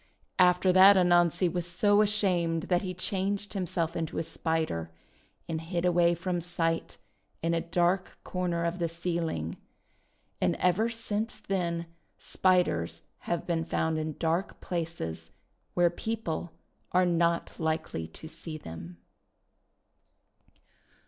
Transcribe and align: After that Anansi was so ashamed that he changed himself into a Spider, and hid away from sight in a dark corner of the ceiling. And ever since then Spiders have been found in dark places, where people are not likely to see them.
After 0.39 0.73
that 0.73 0.95
Anansi 0.97 1.47
was 1.47 1.67
so 1.67 2.01
ashamed 2.01 2.63
that 2.69 2.81
he 2.81 2.95
changed 2.95 3.53
himself 3.53 3.95
into 3.95 4.17
a 4.17 4.23
Spider, 4.23 4.89
and 5.47 5.61
hid 5.61 5.85
away 5.85 6.15
from 6.15 6.41
sight 6.41 6.97
in 7.43 7.53
a 7.53 7.61
dark 7.61 8.17
corner 8.23 8.63
of 8.63 8.79
the 8.79 8.89
ceiling. 8.89 9.57
And 10.41 10.55
ever 10.55 10.89
since 10.89 11.39
then 11.39 11.85
Spiders 12.17 13.03
have 13.29 13.45
been 13.45 13.63
found 13.63 13.99
in 13.99 14.17
dark 14.17 14.59
places, 14.59 15.29
where 15.75 15.91
people 15.91 16.51
are 16.93 17.05
not 17.05 17.59
likely 17.59 18.07
to 18.07 18.27
see 18.27 18.57
them. 18.57 18.97